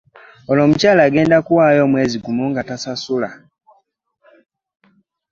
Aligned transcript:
Ono 0.49 0.61
omukyaala 0.63 1.03
ngenda 1.09 1.37
kumuwaayo 1.45 1.81
omwezi 1.87 2.17
gumu 2.23 2.43
nga 2.51 2.61
tasasula. 2.69 3.29